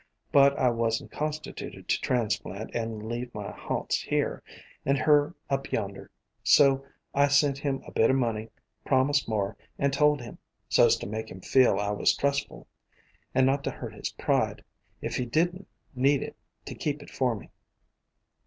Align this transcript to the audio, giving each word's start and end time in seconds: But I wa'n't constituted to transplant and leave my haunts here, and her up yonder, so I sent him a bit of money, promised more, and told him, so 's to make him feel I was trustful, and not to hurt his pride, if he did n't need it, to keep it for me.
But 0.31 0.57
I 0.57 0.71
wa'n't 0.71 1.11
constituted 1.11 1.87
to 1.87 2.01
transplant 2.01 2.71
and 2.73 3.07
leave 3.07 3.31
my 3.35 3.51
haunts 3.51 4.01
here, 4.01 4.41
and 4.83 4.97
her 4.97 5.35
up 5.47 5.71
yonder, 5.71 6.09
so 6.43 6.83
I 7.13 7.27
sent 7.27 7.59
him 7.59 7.83
a 7.85 7.91
bit 7.91 8.09
of 8.09 8.15
money, 8.15 8.49
promised 8.83 9.29
more, 9.29 9.55
and 9.77 9.93
told 9.93 10.19
him, 10.19 10.39
so 10.67 10.89
's 10.89 10.95
to 10.95 11.05
make 11.05 11.29
him 11.29 11.39
feel 11.41 11.77
I 11.79 11.91
was 11.91 12.17
trustful, 12.17 12.65
and 13.35 13.45
not 13.45 13.63
to 13.65 13.69
hurt 13.69 13.93
his 13.93 14.09
pride, 14.09 14.63
if 15.03 15.17
he 15.17 15.25
did 15.27 15.53
n't 15.53 15.67
need 15.93 16.23
it, 16.23 16.35
to 16.65 16.73
keep 16.73 17.03
it 17.03 17.11
for 17.11 17.35
me. 17.35 17.51